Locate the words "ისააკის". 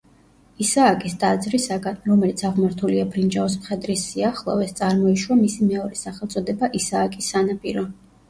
0.63-1.15, 6.81-7.29